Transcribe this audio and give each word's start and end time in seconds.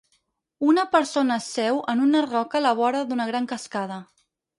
Una 0.69 0.85
persona 0.93 1.35
seu 1.47 1.77
en 1.93 2.01
una 2.05 2.23
roca 2.27 2.57
a 2.61 2.63
la 2.67 2.71
vora 2.81 3.03
d"una 3.11 3.29
gran 3.33 3.47
cascada. 3.53 4.01